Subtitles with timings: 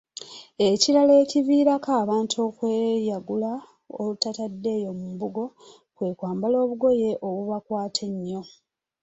[0.69, 3.51] Ekirala ekiviirako abantu okweyagula
[3.99, 5.45] olutatadde eyo mu mbugo,
[5.95, 8.41] kwe kwambala obugoye obubakwata ennyo,